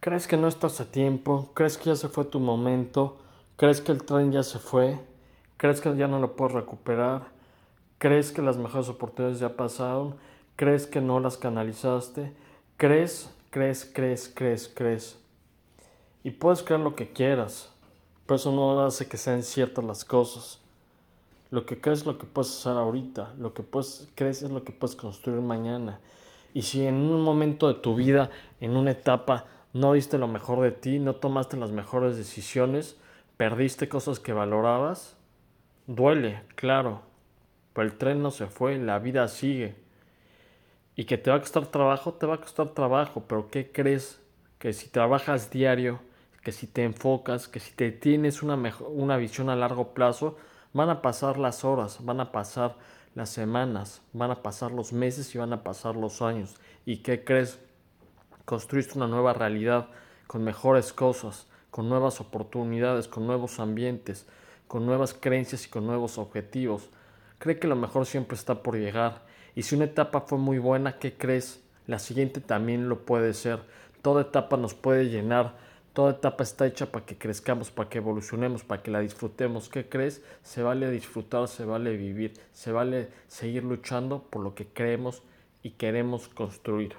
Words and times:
¿Crees 0.00 0.28
que 0.28 0.36
no 0.36 0.46
estás 0.46 0.80
a 0.80 0.84
tiempo? 0.84 1.50
¿Crees 1.54 1.76
que 1.76 1.86
ya 1.86 1.96
se 1.96 2.08
fue 2.08 2.24
tu 2.24 2.38
momento? 2.38 3.16
¿Crees 3.56 3.80
que 3.80 3.90
el 3.90 4.04
tren 4.04 4.30
ya 4.30 4.44
se 4.44 4.60
fue? 4.60 4.96
¿Crees 5.56 5.80
que 5.80 5.96
ya 5.96 6.06
no 6.06 6.20
lo 6.20 6.36
puedes 6.36 6.54
recuperar? 6.54 7.22
¿Crees 7.98 8.30
que 8.30 8.40
las 8.40 8.56
mejores 8.56 8.88
oportunidades 8.88 9.40
ya 9.40 9.56
pasaron? 9.56 10.14
¿Crees 10.54 10.86
que 10.86 11.00
no 11.00 11.18
las 11.18 11.36
canalizaste? 11.36 12.32
¿Crees, 12.76 13.28
crees, 13.50 13.90
crees, 13.92 14.30
crees, 14.32 14.70
crees? 14.72 15.18
Y 16.22 16.30
puedes 16.30 16.62
creer 16.62 16.80
lo 16.80 16.94
que 16.94 17.12
quieras, 17.12 17.72
pero 18.24 18.36
eso 18.36 18.52
no 18.52 18.80
hace 18.86 19.08
que 19.08 19.16
sean 19.16 19.42
ciertas 19.42 19.84
las 19.84 20.04
cosas. 20.04 20.60
Lo 21.50 21.66
que 21.66 21.80
crees 21.80 22.00
es 22.00 22.06
lo 22.06 22.18
que 22.18 22.26
puedes 22.26 22.56
hacer 22.56 22.78
ahorita, 22.78 23.34
lo 23.36 23.52
que 23.52 23.64
puedes, 23.64 24.08
crees 24.14 24.42
es 24.42 24.50
lo 24.52 24.62
que 24.62 24.70
puedes 24.70 24.94
construir 24.94 25.40
mañana. 25.40 25.98
Y 26.54 26.62
si 26.62 26.86
en 26.86 26.94
un 26.94 27.22
momento 27.22 27.66
de 27.66 27.80
tu 27.80 27.96
vida, 27.96 28.30
en 28.60 28.76
una 28.76 28.92
etapa, 28.92 29.46
no 29.72 29.92
diste 29.92 30.18
lo 30.18 30.28
mejor 30.28 30.60
de 30.60 30.72
ti, 30.72 30.98
no 30.98 31.16
tomaste 31.16 31.56
las 31.56 31.70
mejores 31.70 32.16
decisiones, 32.16 32.96
perdiste 33.36 33.88
cosas 33.88 34.20
que 34.20 34.32
valorabas, 34.32 35.16
duele, 35.86 36.42
claro, 36.54 37.02
pero 37.72 37.86
el 37.86 37.96
tren 37.96 38.22
no 38.22 38.30
se 38.30 38.46
fue, 38.46 38.78
la 38.78 38.98
vida 38.98 39.28
sigue. 39.28 39.76
Y 40.96 41.04
que 41.04 41.16
te 41.16 41.30
va 41.30 41.36
a 41.36 41.40
costar 41.40 41.66
trabajo, 41.66 42.14
te 42.14 42.26
va 42.26 42.34
a 42.34 42.40
costar 42.40 42.70
trabajo, 42.70 43.24
pero 43.28 43.50
¿qué 43.50 43.70
crees? 43.70 44.20
Que 44.58 44.72
si 44.72 44.88
trabajas 44.88 45.50
diario, 45.50 46.00
que 46.42 46.50
si 46.50 46.66
te 46.66 46.82
enfocas, 46.82 47.46
que 47.46 47.60
si 47.60 47.72
te 47.72 47.92
tienes 47.92 48.42
una, 48.42 48.56
mejor, 48.56 48.88
una 48.90 49.16
visión 49.16 49.48
a 49.48 49.54
largo 49.54 49.94
plazo, 49.94 50.36
van 50.72 50.90
a 50.90 51.02
pasar 51.02 51.38
las 51.38 51.64
horas, 51.64 52.04
van 52.04 52.20
a 52.20 52.32
pasar 52.32 52.76
las 53.14 53.30
semanas, 53.30 54.02
van 54.12 54.30
a 54.30 54.42
pasar 54.42 54.72
los 54.72 54.92
meses 54.92 55.34
y 55.34 55.38
van 55.38 55.52
a 55.52 55.62
pasar 55.62 55.94
los 55.94 56.22
años. 56.22 56.56
¿Y 56.84 56.98
qué 56.98 57.24
crees? 57.24 57.60
Construiste 58.48 58.96
una 58.96 59.06
nueva 59.06 59.34
realidad 59.34 59.88
con 60.26 60.42
mejores 60.42 60.94
cosas, 60.94 61.46
con 61.70 61.90
nuevas 61.90 62.18
oportunidades, 62.18 63.06
con 63.06 63.26
nuevos 63.26 63.60
ambientes, 63.60 64.26
con 64.68 64.86
nuevas 64.86 65.12
creencias 65.12 65.66
y 65.66 65.68
con 65.68 65.86
nuevos 65.86 66.16
objetivos. 66.16 66.88
Cree 67.38 67.58
que 67.58 67.68
lo 67.68 67.76
mejor 67.76 68.06
siempre 68.06 68.38
está 68.38 68.62
por 68.62 68.78
llegar. 68.78 69.26
Y 69.54 69.64
si 69.64 69.74
una 69.74 69.84
etapa 69.84 70.22
fue 70.22 70.38
muy 70.38 70.56
buena, 70.56 70.98
¿qué 70.98 71.12
crees? 71.12 71.62
La 71.86 71.98
siguiente 71.98 72.40
también 72.40 72.88
lo 72.88 73.04
puede 73.04 73.34
ser. 73.34 73.60
Toda 74.00 74.22
etapa 74.22 74.56
nos 74.56 74.72
puede 74.72 75.10
llenar 75.10 75.56
Toda 75.92 76.12
etapa 76.12 76.42
está 76.42 76.66
hecha 76.66 76.90
para 76.90 77.04
que 77.04 77.18
crezcamos, 77.18 77.70
para 77.70 77.90
que 77.90 77.98
evolucionemos, 77.98 78.64
para 78.64 78.82
que 78.82 78.90
la 78.90 79.00
disfrutemos. 79.00 79.68
¿Qué 79.68 79.90
crees? 79.90 80.22
Se 80.42 80.62
vale 80.62 80.90
disfrutar, 80.90 81.48
se 81.48 81.66
vale 81.66 81.96
vivir, 81.98 82.32
se 82.52 82.72
vale 82.72 83.10
seguir 83.26 83.64
luchando 83.64 84.22
por 84.22 84.42
lo 84.42 84.54
que 84.54 84.64
creemos 84.64 85.22
y 85.62 85.72
queremos 85.72 86.28
construir. 86.28 86.94